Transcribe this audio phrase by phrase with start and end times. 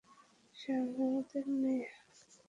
[0.55, 1.87] সে আমাদের মেয়ে।